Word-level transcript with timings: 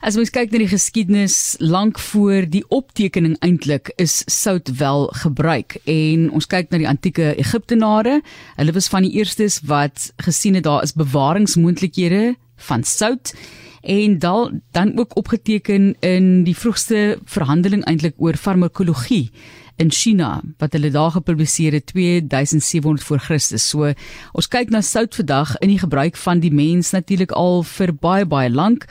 As 0.00 0.16
ons 0.16 0.30
kyk 0.32 0.48
na 0.48 0.62
die 0.62 0.70
geskiedenis 0.70 1.58
lank 1.60 1.98
voor 2.00 2.46
die 2.48 2.62
optekening 2.72 3.34
eintlik 3.44 3.90
is 4.00 4.22
sout 4.32 4.70
wel 4.80 5.10
gebruik 5.20 5.74
en 5.84 6.30
ons 6.32 6.48
kyk 6.48 6.70
na 6.72 6.78
die 6.80 6.88
antieke 6.88 7.34
Egiptenare, 7.34 8.22
hulle 8.56 8.72
was 8.72 8.88
van 8.88 9.04
die 9.04 9.12
eerstes 9.18 9.58
wat 9.68 10.06
gesien 10.24 10.56
het 10.56 10.64
daar 10.64 10.86
is 10.86 10.96
bewaringsmoontlikhede 10.96 12.22
van 12.70 12.86
sout 12.88 13.34
en 13.84 14.16
dan 14.24 14.62
dan 14.72 14.94
ook 14.96 15.18
opgeteken 15.20 15.92
in 16.00 16.32
die 16.48 16.56
vroegste 16.56 17.18
verhandeling 17.28 17.84
eintlik 17.84 18.16
oor 18.16 18.40
farmakologie 18.40 19.28
in 19.76 19.92
China 19.92 20.40
wat 20.64 20.72
hulle 20.72 20.94
daar 20.96 21.12
gepubliseer 21.12 21.76
het 21.76 21.92
2700 21.92 23.04
voor 23.04 23.20
Christus. 23.20 23.68
So 23.68 23.92
ons 24.32 24.48
kyk 24.48 24.72
na 24.72 24.80
sout 24.80 25.12
vandag 25.20 25.58
in 25.60 25.76
die 25.76 25.80
gebruik 25.84 26.16
van 26.16 26.40
die 26.40 26.52
mens 26.52 26.96
natuurlik 26.96 27.36
al 27.36 27.66
vir 27.76 27.92
baie 27.92 28.24
baie 28.24 28.48
lank. 28.48 28.88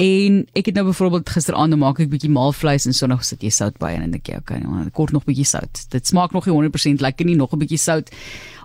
En 0.00 0.46
ek 0.56 0.70
het 0.70 0.74
nou 0.78 0.86
byvoorbeeld 0.86 1.28
gisteraand 1.28 1.76
maak 1.76 1.98
ek 2.00 2.08
bietjie 2.08 2.30
maalvleis 2.32 2.86
en 2.88 2.94
so 2.96 3.04
nog 3.10 3.20
sit 3.26 3.42
jy 3.44 3.50
sout 3.52 3.74
by 3.82 3.90
en 3.92 4.06
dan 4.06 4.14
dink 4.14 4.30
jy 4.30 4.38
okay, 4.38 4.56
nou 4.62 4.86
kort 4.96 5.12
nog 5.12 5.26
bietjie 5.28 5.44
sout. 5.44 5.82
Dit 5.92 6.08
smaak 6.08 6.32
nog 6.32 6.46
nie 6.48 6.54
100% 6.56 7.04
lekker 7.04 7.28
nie, 7.28 7.36
nog 7.36 7.52
'n 7.52 7.60
bietjie 7.60 7.78
sout. 7.78 8.08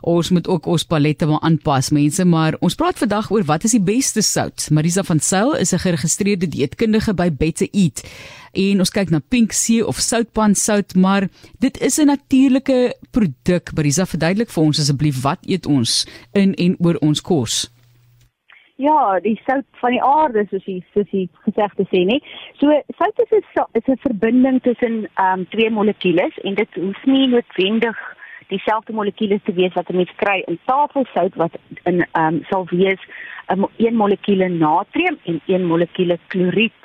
Ons 0.01 0.29
moet 0.29 0.47
ook 0.47 0.65
ons 0.65 0.83
palette 0.83 1.25
maar 1.25 1.41
aanpas, 1.41 1.89
mense, 1.89 2.25
maar 2.25 2.55
ons 2.61 2.75
praat 2.75 2.97
vandag 2.97 3.31
oor 3.31 3.43
wat 3.43 3.63
is 3.63 3.71
die 3.71 3.83
beste 3.83 4.21
sout. 4.21 4.69
Marisa 4.71 5.03
van 5.03 5.19
Sail 5.19 5.55
is 5.55 5.73
'n 5.73 5.79
geregistreerde 5.79 6.47
dieetkundige 6.47 7.13
by 7.13 7.29
Better 7.31 7.67
Eat. 7.71 8.03
En 8.53 8.79
ons 8.79 8.89
kyk 8.89 9.09
na 9.09 9.19
pink 9.19 9.51
see 9.51 9.85
of 9.85 9.99
soutpan 9.99 10.55
sout, 10.55 10.95
maar 10.95 11.27
dit 11.59 11.77
is 11.81 11.97
'n 11.99 12.05
natuurlike 12.05 12.95
produk. 13.11 13.75
Marisa, 13.75 14.05
verduidelik 14.05 14.49
vir 14.49 14.63
ons 14.63 14.79
asseblief 14.79 15.21
wat 15.21 15.39
eet 15.41 15.65
ons 15.65 16.07
in 16.31 16.53
en 16.53 16.75
oor 16.79 16.95
ons 16.95 17.21
kos? 17.21 17.74
Ja, 18.77 19.19
die 19.23 19.39
sout 19.45 19.63
van 19.79 19.93
die 19.95 20.01
aarde 20.03 20.41
soos 20.49 20.65
jy 20.67 20.81
soos 20.91 21.11
jy 21.15 21.21
gesegde 21.45 21.85
sê, 21.87 22.01
nee. 22.09 22.19
So 22.59 22.73
sout 22.99 23.21
is 23.23 23.31
'n 23.31 23.79
is 23.79 23.87
'n 23.87 23.97
verbinding 24.03 24.61
tussen 24.61 25.07
ehm 25.15 25.39
um, 25.39 25.47
twee 25.49 25.69
molekules 25.69 26.35
en 26.43 26.55
dit 26.55 26.73
hoef 26.73 27.05
nie 27.05 27.27
noodwendig 27.27 27.97
dieselfde 28.49 28.93
molekules 28.93 29.41
te 29.43 29.53
wees 29.53 29.73
wat 29.73 29.89
'n 29.89 29.95
mens 29.95 30.11
kry 30.15 30.43
in 30.47 30.59
tafelsout 30.65 31.35
wat 31.35 31.55
in 31.83 32.05
ehm 32.11 32.35
um, 32.35 32.43
sal 32.49 32.67
wees 32.69 32.99
'n 33.47 33.63
een 33.77 33.95
molekuule 33.95 34.49
natrium 34.49 35.17
en 35.23 35.41
een 35.45 35.65
molekuule 35.65 36.19
kloried. 36.27 36.81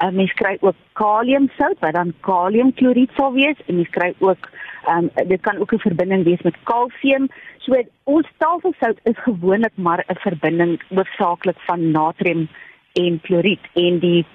'n 0.00 0.06
uh, 0.06 0.12
Mens 0.12 0.32
kry 0.32 0.56
ook 0.60 0.76
kaliumsout 0.92 1.78
wat 1.80 1.94
dan 1.94 2.14
kaliumkloried 2.20 3.10
sal 3.16 3.32
wees 3.32 3.58
en 3.66 3.74
mens 3.74 3.90
kry 3.90 4.14
ook 4.18 4.48
um, 4.88 5.10
dit 5.26 5.40
kan 5.40 5.58
ook 5.58 5.72
'n 5.72 5.86
verbinding 5.88 6.24
wees 6.24 6.42
met 6.42 6.62
kalsium. 6.62 7.28
So 7.58 7.82
ons 8.04 8.28
tafelsout 8.36 8.98
is 9.02 9.18
gewoonlik 9.18 9.72
maar 9.74 10.04
'n 10.06 10.20
verbinding 10.26 10.82
hoofsaaklik 10.88 11.58
van 11.58 11.90
natrium 11.90 12.48
en 12.92 13.20
kloried 13.20 13.64
en 13.74 13.98
die 13.98 14.26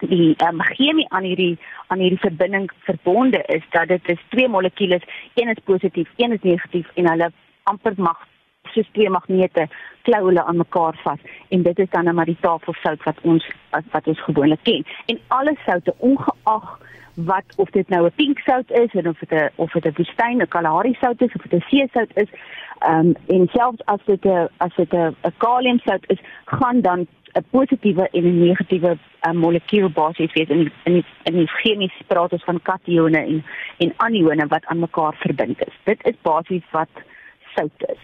die 0.00 0.34
um, 0.46 0.62
chemie 0.62 1.08
aan 1.08 1.22
hierdie 1.22 1.58
aan 1.86 1.98
hierdie 1.98 2.24
verbinding 2.28 2.70
verbonde 2.78 3.42
is 3.46 3.62
dat 3.70 3.88
dit 3.88 4.08
is 4.08 4.22
twee 4.28 4.48
molekules, 4.48 5.02
een 5.34 5.48
is 5.48 5.64
positief, 5.64 6.08
een 6.16 6.32
is 6.32 6.42
negatief 6.42 6.86
en 6.94 7.08
hulle 7.08 7.32
amper 7.62 7.92
mag 7.96 8.18
soos 8.74 8.88
twee 8.92 9.10
magnete 9.10 9.68
klou 10.02 10.24
hulle 10.26 10.44
aan 10.44 10.56
mekaar 10.56 10.96
vas 11.02 11.20
en 11.48 11.62
dit 11.62 11.78
is 11.78 11.90
dan 11.90 12.04
net 12.04 12.14
maar 12.14 12.30
die 12.30 12.40
tafelsout 12.40 13.02
wat 13.04 13.18
ons 13.22 13.48
wat 13.70 14.06
ons 14.06 14.22
gewoonlik 14.22 14.62
ken. 14.62 14.86
En 15.06 15.20
alle 15.28 15.56
soute 15.66 15.94
ongeag 15.98 16.78
wat 17.14 17.44
of 17.56 17.70
dit 17.70 17.88
nou 17.88 18.06
'n 18.06 18.12
pink 18.16 18.38
sout 18.38 18.70
is 18.70 18.92
en 18.94 19.08
of 19.08 19.18
dit 19.18 19.32
'n 19.32 19.50
of 19.54 19.72
dit 19.72 19.84
'n 19.86 19.94
woestyn, 19.96 20.42
'n 20.42 20.48
Kalahari 20.48 20.96
sout 21.00 21.22
is 21.22 21.34
of 21.34 21.42
dit 21.42 21.60
'n 21.60 21.64
see 21.68 21.88
sout 21.92 22.10
is, 22.14 22.30
ehm 22.78 23.06
um, 23.06 23.14
en 23.26 23.48
selfs 23.52 23.84
as 23.84 24.00
dit 24.04 24.24
'n 24.24 24.48
as 24.56 24.74
dit 24.76 24.92
'n 24.92 25.14
kalium 25.38 25.78
sout 25.78 26.04
is, 26.06 26.18
gaan 26.44 26.80
dan 26.80 27.06
'n 27.32 27.44
positiewe 27.50 28.08
en 28.12 28.24
'n 28.24 28.38
negatiewe 28.38 28.98
um, 29.28 29.36
molekuul 29.36 29.90
basies 29.90 30.32
wees 30.32 30.48
in 30.48 30.72
in 30.84 31.04
in 31.22 31.34
die 31.34 31.46
chemiese 31.46 32.04
praat 32.06 32.32
ons 32.32 32.44
van 32.44 32.62
katione 32.62 33.18
en 33.18 33.44
en 33.78 33.92
anione 33.96 34.46
wat 34.46 34.66
aan 34.66 34.78
mekaar 34.78 35.14
verbind 35.14 35.66
is. 35.66 35.74
Dit 35.84 36.06
is 36.06 36.14
basies 36.22 36.64
wat 36.70 36.88
sout 37.54 37.82
is. 37.94 38.02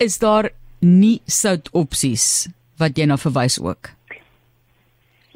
Is 0.00 0.18
daar 0.18 0.48
nie 0.80 1.20
sout 1.28 1.66
opsies 1.76 2.48
wat 2.80 2.96
jy 2.96 3.04
nou 3.04 3.18
verwys 3.20 3.58
ook? 3.60 3.90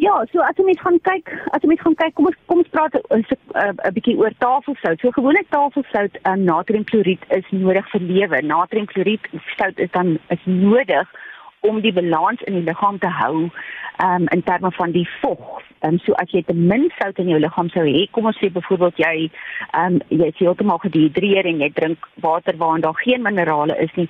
Ja, 0.01 0.15
so 0.33 0.41
as 0.41 0.57
jy 0.57 0.65
net 0.71 0.81
gaan 0.81 0.97
kyk, 1.05 1.29
as 1.53 1.61
jy 1.61 1.69
net 1.69 1.83
gaan 1.85 1.97
kyk, 2.01 2.15
kom 2.17 2.31
ons 2.31 2.39
kom 2.49 2.63
ons 2.63 2.71
praat 2.73 2.97
'n 2.97 3.21
uh, 3.21 3.75
'n 3.77 3.93
bietjie 3.93 4.17
oor 4.17 4.33
tafelsout. 4.41 5.05
So 5.05 5.13
gewone 5.13 5.45
tafelsout, 5.53 6.17
um, 6.25 6.49
natriumkloried 6.49 7.21
is 7.29 7.45
nodig 7.53 7.85
vir 7.93 8.01
lewe. 8.01 8.41
Natriumkloried 8.41 9.29
sout 9.59 9.79
is 9.79 9.93
dan 9.93 10.17
is 10.31 10.41
nodig 10.49 11.13
om 11.69 11.81
die 11.85 11.93
balans 11.97 12.43
in 12.49 12.59
die 12.59 12.67
liggaam 12.69 12.99
te 13.03 13.11
hou 13.21 13.49
um, 14.05 14.27
in 14.37 14.43
terme 14.43 14.71
van 14.77 14.93
die 14.93 15.07
vog. 15.21 15.61
Um, 15.81 15.99
so 16.05 16.17
as 16.23 16.33
jy 16.33 16.43
te 16.47 16.57
min 16.57 16.89
sout 16.99 17.19
in 17.23 17.31
jou 17.33 17.41
liggaam 17.41 17.71
sou 17.75 17.85
hê, 17.87 18.07
kom 18.13 18.29
ons 18.31 18.41
sê 18.41 18.51
byvoorbeeld 18.53 19.01
jy 19.05 19.15
um, 19.81 20.01
jy 20.09 20.33
is 20.33 20.41
heeltemal 20.43 20.83
gedehidreer 20.85 21.49
en 21.51 21.63
jy 21.65 21.71
drink 21.77 22.09
water 22.25 22.59
waarin 22.61 22.85
daar 22.85 23.01
geen 23.05 23.25
minerale 23.25 23.77
is 23.85 23.95
nie, 24.01 24.09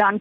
dan 0.00 0.20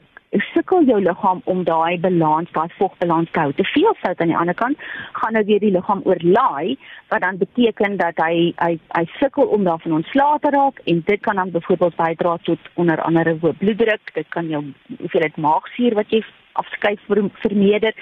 sukkel 0.54 0.84
jou 0.84 0.98
liggaam 1.00 1.42
om 1.46 1.64
daai 1.64 2.00
balans, 2.02 2.50
daai 2.52 2.68
vogbalans 2.78 3.32
te 3.32 3.40
hou. 3.40 3.52
Te 3.56 3.64
veel 3.72 3.94
sout 4.02 4.22
aan 4.22 4.32
die 4.32 4.38
ander 4.38 4.58
kant 4.58 4.82
gaan 5.20 5.38
nou 5.38 5.44
weer 5.48 5.62
die 5.64 5.72
liggaam 5.72 6.02
oorlaai 6.04 6.78
wat 7.14 7.22
dan 7.22 7.38
beteken 7.42 7.98
dat 8.02 8.20
hy 8.24 8.52
hy 8.60 8.74
hy 8.98 9.04
sukkel 9.20 9.52
om 9.58 9.64
daarvan 9.68 10.00
ontslae 10.02 10.40
te 10.44 10.52
raak 10.56 10.82
en 10.86 11.04
dit 11.06 11.22
kan 11.22 11.40
dan 11.42 11.54
byvoorbeeld 11.56 11.96
bydra 12.02 12.38
tot 12.50 12.72
onder 12.74 13.02
andere 13.02 13.38
hoë 13.42 13.54
bloeddruk, 13.62 14.14
dit 14.14 14.28
kan 14.30 14.50
jou 14.50 14.64
hoeveelheid 14.98 15.38
maagsuur 15.38 15.96
wat 16.02 16.12
jy 16.12 16.24
afskei 16.62 16.98
vermeerder 17.42 17.94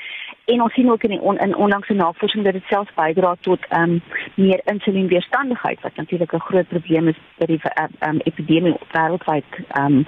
en 0.46 0.62
ons 0.62 0.74
sien 0.74 0.90
ook 0.92 1.04
in 1.04 1.16
die 1.16 1.22
on, 1.22 1.38
in 1.38 1.56
onlangse 1.56 1.94
navorsing 1.94 2.44
dat 2.44 2.54
dit 2.54 2.72
selfs 2.72 2.94
bydra 2.96 3.36
tot 3.42 3.66
ehm 3.70 3.98
um, 3.98 4.02
meer 4.36 4.62
insulienweerstandigheid 4.66 5.82
wat 5.82 5.96
natuurlik 5.96 6.34
'n 6.34 6.48
groot 6.50 6.68
probleem 6.68 7.08
is 7.08 7.20
vir 7.38 7.48
die 7.48 7.62
ehm 7.64 7.92
um, 8.10 8.20
epidemie 8.24 8.76
wêreldwyd 8.96 9.50
ehm 9.68 9.86
um, 9.86 10.06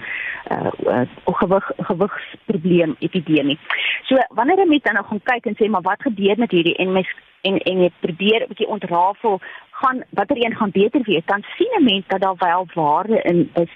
uh, 0.52 0.72
uh, 0.86 1.06
gewig 1.26 1.72
gewigsprobleem 1.78 2.96
epidemie. 3.00 3.60
So 4.04 4.16
wanneer 4.30 4.58
jy 4.58 4.68
met 4.68 4.84
dan 4.84 4.94
nou 4.94 5.06
gaan 5.06 5.24
kyk 5.24 5.46
en 5.46 5.56
sê 5.58 5.70
maar 5.70 5.82
wat 5.82 6.02
gebeur 6.02 6.38
met 6.38 6.52
hierdie 6.52 6.76
en 6.76 6.92
mes 6.92 7.08
en 7.42 7.58
en 7.58 7.82
jy 7.82 7.92
probeer 8.00 8.42
'n 8.42 8.48
bietjie 8.48 8.74
ontrafel 8.76 9.40
gaan 9.72 10.04
watter 10.10 10.38
een 10.46 10.56
gaan 10.56 10.72
beter 10.72 11.02
wees 11.04 11.26
dan 11.26 11.44
sien 11.58 11.74
'n 11.80 11.84
mens 11.84 12.04
dat 12.08 12.22
daar 12.22 12.38
wel 12.38 12.68
waarde 12.74 13.22
in 13.22 13.50
is 13.54 13.72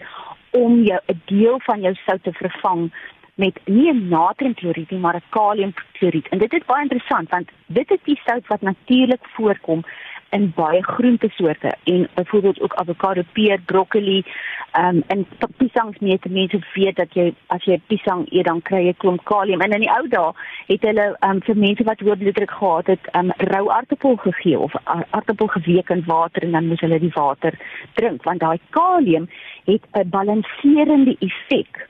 om 0.51 0.83
jou 0.83 0.99
'n 1.05 1.21
deel 1.25 1.59
van 1.59 1.81
jou 1.81 1.95
sout 1.95 2.23
te 2.23 2.33
vervang 2.33 2.91
met 3.39 3.59
nie 3.65 3.89
'n 3.93 4.07
natriumkloried 4.07 4.89
nie, 4.91 4.99
maar 4.99 5.15
'n 5.15 5.29
kaliumkloried. 5.29 6.27
En 6.27 6.37
dit 6.37 6.53
is 6.53 6.65
baie 6.65 6.81
interessant 6.81 7.29
want 7.29 7.49
dit 7.65 7.91
is 7.91 8.03
die 8.03 8.21
sout 8.25 8.47
wat 8.47 8.61
natuurlik 8.61 9.23
voorkom 9.35 9.83
in 10.29 10.51
baie 10.55 10.83
groentesoorte 10.83 11.75
en 11.83 12.07
byvoorbeeld 12.13 12.61
ook 12.61 12.73
avokado, 12.73 13.21
peer, 13.31 13.59
broccoli, 13.65 14.25
ehm 14.71 14.95
um, 14.95 15.03
en 15.07 15.25
piesangs 15.57 15.99
mee 15.99 16.19
te 16.19 16.29
mense 16.29 16.59
weet 16.73 16.95
dat 16.95 17.13
jy 17.13 17.33
as 17.47 17.63
jy 17.63 17.79
piesang 17.87 18.25
eet 18.31 18.45
dan 18.45 18.61
kry 18.61 18.85
jy 18.85 18.93
klomp 18.97 19.23
kalium. 19.23 19.61
En 19.61 19.71
in 19.71 19.79
die 19.79 19.91
ou 19.91 20.07
dae 20.07 20.33
het 20.67 20.81
hulle 20.81 21.15
ehm 21.19 21.29
um, 21.29 21.41
vir 21.41 21.57
mense 21.57 21.83
wat 21.83 21.99
hoë 21.99 22.17
bloeddruk 22.17 22.51
gehad 22.51 22.87
het, 22.87 23.07
ehm 23.11 23.25
um, 23.25 23.47
rou 23.53 23.69
aartappel 23.69 24.15
gegee 24.15 24.59
of 24.59 24.75
aartappel 24.83 25.47
geweek 25.47 25.89
in 25.89 26.03
water 26.05 26.43
en 26.43 26.51
dan 26.51 26.67
moes 26.67 26.79
hulle 26.85 26.99
die 26.99 27.15
water 27.15 27.57
drink 27.93 28.23
want 28.23 28.39
daai 28.39 28.59
kalium 28.69 29.29
het 29.65 29.83
'n 29.93 30.09
balanserende 30.09 31.15
effek 31.19 31.87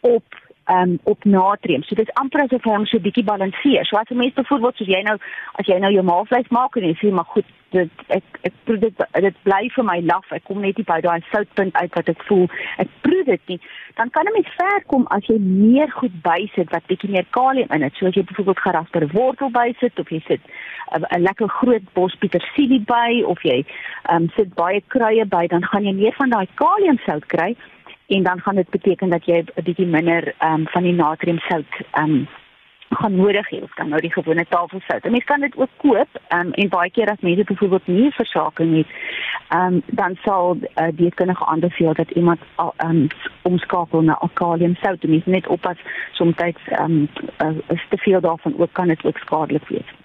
op 0.00 0.24
um, 0.70 0.98
op 1.02 1.24
natrium. 1.24 1.82
So 1.82 1.94
dit 1.94 2.08
is 2.08 2.14
amper 2.14 2.44
asof 2.44 2.64
hy 2.64 2.74
hom 2.74 2.86
so 2.86 3.02
bietjie 3.02 3.26
balanseer. 3.26 3.86
So 3.86 3.96
as 3.96 4.10
'n 4.10 4.16
mens 4.16 4.34
byvoorbeeld 4.34 4.76
soos 4.76 4.92
jy 4.94 5.02
nou 5.02 5.16
as 5.58 5.66
jy 5.66 5.78
nou 5.78 5.92
jou 5.92 6.04
maalvleis 6.04 6.48
maak 6.48 6.76
en 6.76 6.88
jy 6.88 6.94
sê 7.00 7.12
maar 7.12 7.30
goed, 7.34 7.46
dit 7.70 7.90
ek 8.08 8.24
ek 8.42 8.54
proe 8.64 8.78
dit 8.78 9.02
dit 9.26 9.36
bly 9.42 9.68
vir 9.74 9.84
my 9.84 9.98
laf. 10.00 10.32
Ek 10.32 10.44
kom 10.44 10.60
net 10.60 10.76
nie 10.78 10.84
by 10.84 11.00
daai 11.00 11.20
soutpunt 11.30 11.74
uit 11.74 11.94
wat 11.94 12.08
ek 12.08 12.22
voel. 12.28 12.46
Ek 12.78 12.88
proe 13.02 13.24
dit 13.24 13.42
nie. 13.46 13.60
Dan 13.96 14.10
kan 14.10 14.26
'n 14.26 14.32
mens 14.32 14.54
ver 14.56 14.84
kom 14.86 15.06
as 15.10 15.26
jy 15.26 15.38
meer 15.38 15.90
goed 15.90 16.22
bysit 16.22 16.70
wat 16.70 16.86
bietjie 16.86 17.10
meer 17.10 17.26
kalium 17.30 17.70
in 17.70 17.82
het. 17.82 17.94
So 17.94 18.06
as 18.06 18.14
jy 18.14 18.22
byvoorbeeld 18.22 18.66
geraspte 18.66 19.12
wortel 19.12 19.50
bysit 19.50 19.98
of 19.98 20.08
jy 20.10 20.22
sit 20.26 20.40
'n 20.92 21.22
lekker 21.22 21.48
groot 21.48 21.92
bos 21.92 22.14
petersilie 22.14 22.80
by 22.80 23.22
of 23.26 23.42
jy 23.42 23.64
um, 24.10 24.30
sit 24.36 24.54
baie 24.54 24.82
kruie 24.88 25.24
by, 25.24 25.46
dan 25.46 25.64
gaan 25.64 25.84
jy 25.84 25.92
meer 25.92 26.14
van 26.18 26.30
daai 26.30 26.48
kaliumsout 26.54 27.26
kry 27.26 27.56
en 28.10 28.22
dan 28.22 28.40
gaan 28.40 28.54
dit 28.54 28.70
beteken 28.70 29.10
dat 29.10 29.24
jy 29.24 29.38
'n 29.38 29.62
bietjie 29.64 29.86
minder 29.86 30.34
ehm 30.38 30.52
um, 30.52 30.66
van 30.68 30.82
die 30.82 30.92
natriumsout 30.92 31.72
ehm 31.90 32.10
um, 32.10 32.28
gaan 32.90 33.14
nodig 33.14 33.48
hê 33.50 33.62
of 33.62 33.74
dan 33.74 33.88
nou 33.88 34.00
die 34.00 34.12
gewone 34.12 34.46
tafelsout. 34.48 35.04
En 35.04 35.10
mens 35.10 35.24
kan 35.24 35.40
dit 35.40 35.56
ook 35.56 35.68
koop 35.76 36.08
ehm 36.28 36.46
um, 36.46 36.52
en 36.52 36.68
baie 36.68 36.90
keer 36.90 37.10
as 37.10 37.20
mense 37.20 37.44
byvoorbeeld 37.44 37.86
nie 37.86 38.10
versaking 38.10 38.76
het 38.76 38.86
ehm 39.48 39.74
um, 39.74 39.82
dan 39.86 40.16
sal 40.22 40.56
uh, 40.56 40.86
dit 40.92 41.14
kan 41.14 41.26
nog 41.26 41.46
aanbeveel 41.46 41.94
dat 41.94 42.10
iemand 42.10 42.40
ehm 42.56 42.90
um, 42.90 43.06
omskakel 43.42 44.00
na 44.00 44.28
kaliumsout. 44.32 45.02
Mens 45.02 45.24
net 45.24 45.46
oppas 45.46 45.78
soms 46.12 46.36
ehm 46.36 46.82
um, 46.82 47.08
uh, 47.42 47.56
is 47.68 47.86
te 47.88 47.96
veel 47.96 48.20
daarvan 48.20 48.54
ook 48.58 48.72
kan 48.72 48.88
dit 48.88 49.04
ook 49.04 49.18
skadelik 49.18 49.68
wees. 49.68 49.99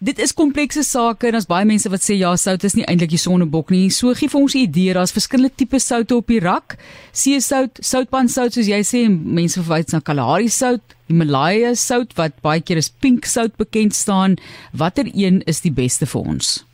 Dit 0.00 0.16
is 0.18 0.32
komplekse 0.32 0.80
sake 0.80 1.26
en 1.28 1.34
daar's 1.36 1.44
baie 1.44 1.66
mense 1.68 1.90
wat 1.92 2.00
sê 2.00 2.14
ja, 2.16 2.30
sout 2.40 2.62
is 2.64 2.72
nie 2.72 2.86
eintlik 2.88 3.10
die 3.12 3.18
sonnebok 3.20 3.68
nie. 3.68 3.90
So 3.92 4.14
gee 4.16 4.32
vir 4.32 4.40
ons 4.40 4.54
'n 4.56 4.62
idee, 4.64 4.94
daar's 4.96 5.12
verskillende 5.12 5.52
tipe 5.54 5.78
soutte 5.78 6.16
op 6.16 6.26
die 6.32 6.40
rak. 6.40 6.78
Seesout, 7.12 7.76
soutpansout 7.84 8.56
soos 8.56 8.66
jy 8.66 8.80
sê, 8.80 9.00
mense 9.10 9.60
verwys 9.60 9.92
na 9.92 10.00
Kalahari 10.00 10.48
sout, 10.48 10.80
Himalaya 11.06 11.74
sout 11.74 12.16
wat 12.16 12.40
baie 12.40 12.62
keer 12.62 12.78
as 12.78 12.88
pink 12.88 13.26
sout 13.26 13.54
bekend 13.58 13.92
staan. 13.92 14.38
Watter 14.72 15.04
een 15.04 15.42
is 15.46 15.60
die 15.60 15.70
beste 15.72 16.06
vir 16.06 16.20
ons? 16.20 16.64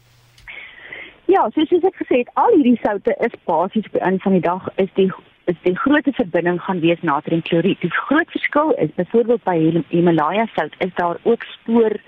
Ja, 1.26 1.50
soos 1.50 1.82
ek 1.82 1.99
gesê 1.99 2.23
het, 2.23 2.31
al 2.37 2.55
hierdie 2.55 2.78
soutte 2.78 3.11
is 3.19 3.34
basies 3.44 3.90
die 3.90 4.02
einde 4.06 4.23
van 4.23 4.32
die 4.32 4.46
dag 4.46 4.69
is 4.76 4.90
die 4.94 5.11
is 5.46 5.56
die 5.64 5.75
grootste 5.75 6.12
verbinding 6.12 6.61
gaan 6.61 6.81
wees 6.81 7.02
natriumkloried. 7.02 7.81
Die 7.81 7.90
groot 7.90 8.31
verskil 8.31 8.70
is 8.78 8.90
byvoorbeeld 8.94 9.43
by 9.43 9.82
Himalaya 9.90 10.46
sout 10.55 10.75
is 10.78 10.94
daar 10.94 11.19
ook 11.25 11.43
spoor 11.43 11.99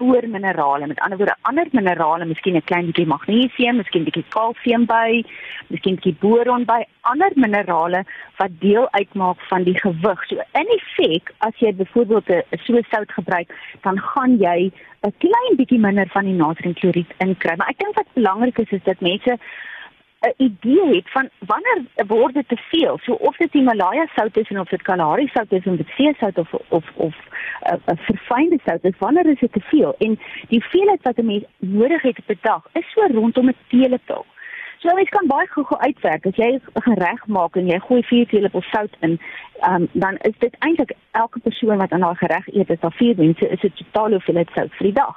spoorminerale. 0.00 0.86
Met 0.86 1.00
ander 1.00 1.18
woorde, 1.18 1.36
ander 1.42 1.66
minerale, 1.70 2.24
miskien 2.24 2.56
'n 2.56 2.64
klein 2.64 2.86
bietjie 2.86 3.06
magnesium, 3.06 3.76
miskien 3.76 4.04
bietjie 4.04 4.24
kalsium 4.28 4.86
by, 4.86 5.24
miskien 5.68 5.94
bietjie 5.94 6.16
boron 6.20 6.64
by, 6.64 6.84
ander 7.00 7.32
minerale 7.34 8.04
wat 8.38 8.50
deel 8.60 8.88
uitmaak 8.90 9.40
van 9.40 9.62
die 9.62 9.78
gewig. 9.78 10.24
So 10.26 10.36
in 10.52 10.68
effek, 10.78 11.32
as 11.38 11.54
jy 11.58 11.72
byvoorbeeld 11.72 12.28
'n 12.28 12.42
so 12.64 12.80
sout 12.90 13.12
gebruik, 13.12 13.48
dan 13.82 13.98
gaan 13.98 14.38
jy 14.38 14.72
'n 15.02 15.14
klein 15.18 15.56
bietjie 15.56 15.78
minder 15.78 16.08
van 16.08 16.24
die 16.24 16.34
natriumkloried 16.34 17.12
inkry. 17.18 17.56
Maar 17.56 17.68
ek 17.68 17.78
dink 17.78 17.94
wat 17.94 18.14
belangrik 18.14 18.58
is 18.58 18.70
is 18.70 18.82
dat 18.84 19.00
mense 19.00 19.38
'n 20.20 20.34
idee 20.36 20.94
het 20.94 21.10
van 21.10 21.28
wanneer 21.38 21.82
word 22.06 22.34
dit 22.34 22.48
te 22.48 22.56
veel. 22.56 22.98
So 22.98 23.12
of 23.12 23.36
dit 23.36 23.52
Himalaya 23.52 24.06
sout 24.14 24.36
is 24.36 24.48
en 24.48 24.60
of 24.60 24.68
dit 24.68 24.82
Kalahari 24.82 25.28
sout 25.32 25.52
is 25.52 25.64
en 25.64 25.76
dit 25.76 25.88
see 25.96 26.14
sout 26.18 26.38
of 26.38 26.52
of 26.68 26.84
of 26.94 27.14
'n 27.60 27.80
uh, 27.86 27.96
verfynde 27.96 28.58
sout, 28.64 28.84
is 28.84 28.98
wanneer 28.98 29.26
is 29.26 29.38
dit 29.38 29.52
te 29.52 29.60
veel? 29.60 29.94
En 29.98 30.18
die 30.48 30.64
veelheid 30.64 31.02
wat 31.02 31.16
'n 31.16 31.26
mens 31.26 31.44
nodig 31.58 32.02
het 32.02 32.26
per 32.26 32.36
dag 32.40 32.66
is 32.72 32.92
so 32.92 33.06
rondom 33.12 33.48
'n 33.48 33.56
teelepel. 33.68 34.26
So 34.80 34.88
jy 34.96 35.04
kan 35.12 35.26
baie 35.28 35.44
gou 35.52 35.64
uitwerk 35.76 36.24
as 36.24 36.38
jy 36.40 36.56
'n 36.56 36.82
gereg 36.84 37.26
maak 37.28 37.56
en 37.56 37.66
jy 37.68 37.78
gooi 37.84 38.02
4 38.02 38.26
teelepels 38.26 38.70
sout 38.72 38.94
in, 39.00 39.18
um, 39.68 39.88
dan 39.92 40.16
is 40.28 40.36
dit 40.38 40.54
eintlik 40.60 40.92
elke 41.12 41.40
persoon 41.40 41.76
wat 41.76 41.92
aan 41.92 42.00
daai 42.00 42.16
gereg 42.16 42.48
eet, 42.48 42.70
is 42.70 42.80
daar 42.80 42.96
4 42.96 43.16
mense, 43.16 43.48
is 43.48 43.60
dit 43.60 43.76
totaal 43.76 44.10
hoeveel 44.16 44.44
sout 44.54 44.72
vir 44.78 44.86
die 44.88 44.96
dag. 45.02 45.16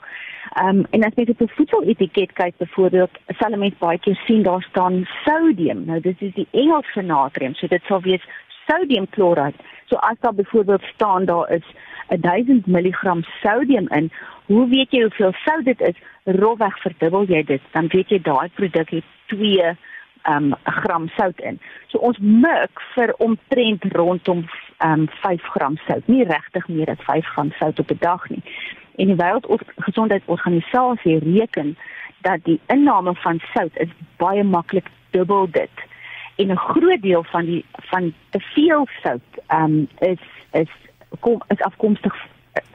Ehm 0.59 0.67
um, 0.67 0.85
en 0.91 1.03
as 1.03 1.15
jy 1.15 1.29
op 1.29 1.41
'n 1.41 1.55
voedseletiket 1.55 2.33
kyk 2.33 2.57
byvoorbeeld, 2.57 3.13
sal 3.39 3.51
'n 3.51 3.59
mens 3.59 3.77
baie 3.79 3.99
keer 3.99 4.19
sien 4.25 4.43
daar 4.43 4.61
staan 4.69 5.07
sodium. 5.25 5.85
Nou 5.85 5.99
dit 5.99 6.21
is 6.21 6.33
die 6.33 6.47
Engelse 6.51 7.01
natrium, 7.01 7.55
so 7.55 7.67
dit 7.67 7.83
sal 7.83 8.01
wees 8.01 8.23
sodiumkloride. 8.67 9.57
So 9.85 9.95
as 9.95 10.19
daar 10.19 10.35
byvoorbeeld 10.35 10.83
staan 10.93 11.25
daar 11.25 11.51
is 11.51 11.65
1000 12.07 12.67
mg 12.67 13.23
sodium 13.41 13.87
in, 13.89 14.11
hoe 14.45 14.69
weet 14.69 14.91
jy 14.91 15.01
hoeveel 15.01 15.33
sout 15.45 15.65
dit 15.65 15.81
is? 15.81 15.95
Rofweg 16.23 16.81
verdubbel 16.81 17.25
jy 17.27 17.43
dit, 17.43 17.61
dan 17.71 17.87
weet 17.87 18.09
jy 18.09 18.21
daai 18.21 18.49
produk 18.53 18.89
het 18.89 19.03
2 19.25 19.75
um 20.27 20.53
gram 20.63 21.09
sout 21.17 21.39
in. 21.39 21.59
So 21.87 21.97
ons 21.97 22.17
mik 22.19 22.79
vir 22.93 23.13
omtrent 23.17 23.83
rondom 23.95 24.45
um 24.85 25.07
5 25.23 25.41
gram 25.55 25.77
sout, 25.87 26.07
nie 26.07 26.23
regtig 26.23 26.67
meer 26.67 26.89
as 26.89 27.03
5 27.03 27.25
gram 27.35 27.51
sout 27.59 27.79
op 27.79 27.91
'n 27.91 27.97
dag 27.99 28.29
nie 28.29 28.43
en 28.95 29.07
die 29.07 29.15
wêreldgesondheidsorganisasie 29.15 31.19
reken 31.19 31.77
dat 32.21 32.39
die 32.43 32.59
inname 32.67 33.15
van 33.15 33.39
sout 33.53 33.77
is 33.77 33.89
baie 34.17 34.43
maklik 34.43 34.87
dubbel 35.11 35.47
dit 35.51 35.85
en 36.35 36.51
'n 36.51 36.57
groot 36.57 37.01
deel 37.01 37.23
van 37.23 37.45
die 37.45 37.65
van 37.75 38.13
te 38.29 38.39
veel 38.39 38.87
sout 39.01 39.29
um, 39.47 39.87
is 39.99 40.23
is 40.51 40.69
kom 41.19 41.41
is 41.47 41.61
afkomstig 41.61 42.15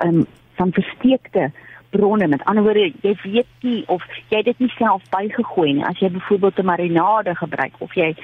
um, 0.04 0.26
van 0.54 0.72
versteekte 0.72 1.50
bronne. 1.90 2.26
Met 2.26 2.44
ander 2.44 2.62
woorde 2.62 2.92
jy 3.02 3.14
weet 3.22 3.46
nie 3.60 3.84
of 3.86 4.04
jy 4.28 4.42
dit 4.42 4.58
nie 4.58 4.72
self 4.76 5.02
bygegooi 5.10 5.72
nie. 5.72 5.84
As 5.84 5.98
jy 5.98 6.10
byvoorbeeld 6.10 6.58
'n 6.58 6.64
marinade 6.64 7.34
gebruik 7.34 7.74
of 7.78 7.94
jy 7.94 8.14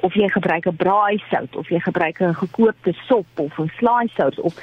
of 0.00 0.14
jy 0.14 0.28
gebruik 0.28 0.66
'n 0.66 0.76
braai 0.76 1.22
sout 1.30 1.56
of 1.56 1.68
jy 1.68 1.80
gebruik 1.80 2.20
'n 2.20 2.34
gekookte 2.34 2.92
sop 3.06 3.26
of 3.34 3.58
'n 3.58 3.70
slaai 3.78 4.08
sout 4.08 4.40
of 4.40 4.54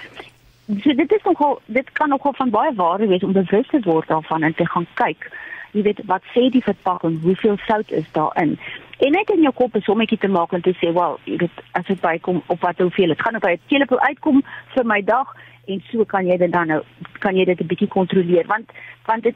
so 0.79 0.93
dit 0.93 1.11
is 1.11 1.23
nogal 1.23 1.61
dit 1.65 1.91
kan 1.91 2.09
nogal 2.09 2.33
van 2.33 2.49
baie 2.49 2.73
waarde 2.75 3.07
wees 3.07 3.23
om 3.23 3.31
bewus 3.31 3.67
te 3.67 3.79
word 3.83 4.07
daarvan 4.07 4.43
en 4.43 4.53
te 4.53 4.65
gaan 4.65 4.87
kyk 4.93 5.29
jy 5.71 5.81
weet 5.81 6.01
wat 6.05 6.23
sê 6.33 6.47
die 6.53 6.63
verpakking 6.63 7.21
hoeveel 7.21 7.57
sout 7.67 7.91
is 7.91 8.11
daarin 8.11 8.59
en 9.05 9.11
net 9.11 9.29
in 9.29 9.41
jou 9.41 9.53
kop 9.53 9.75
'n 9.75 9.81
sommetjie 9.81 10.17
te 10.17 10.27
maak 10.27 10.51
en 10.53 10.61
te 10.61 10.73
sê 10.81 10.93
wel 10.93 11.19
jy 11.23 11.37
weet 11.37 11.63
as 11.71 11.85
dit 11.85 12.01
bykom 12.01 12.43
op 12.47 12.59
wat 12.61 12.77
hoeveel 12.77 13.07
dit 13.07 13.21
gaan 13.21 13.35
op 13.35 13.45
'n 13.45 13.59
teelepel 13.67 13.99
uitkom 13.99 14.43
vir 14.75 14.85
my 14.85 15.01
dag 15.01 15.35
en 15.65 15.83
so 15.91 16.05
kan 16.05 16.27
jy 16.27 16.37
dit 16.37 16.51
dan 16.51 16.67
nou 16.67 16.81
kan 17.19 17.35
jy 17.35 17.45
dit 17.45 17.61
'n 17.61 17.67
bietjie 17.67 17.87
kontroleer. 17.87 18.45
Want 18.47 18.71
want 19.05 19.23
dit 19.23 19.35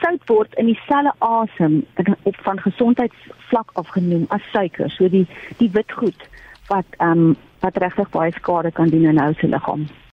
sout 0.00 0.22
word 0.26 0.54
in 0.54 0.66
dieselfde 0.66 1.12
asem 1.18 1.84
op 2.22 2.36
van 2.36 2.60
gesondheidsvlak 2.60 3.70
afgenoem 3.72 4.24
as 4.28 4.50
suiker. 4.52 4.90
So 4.90 5.08
die 5.08 5.26
die 5.56 5.70
witgoed 5.70 6.28
wat 6.68 6.86
ehm 6.98 7.10
um, 7.10 7.36
wat 7.60 7.76
regtig 7.76 8.10
baie 8.10 8.32
skade 8.32 8.70
kan 8.72 8.88
doen 8.88 9.06
aan 9.06 9.26
ons 9.26 9.42
liggaam 9.42 9.86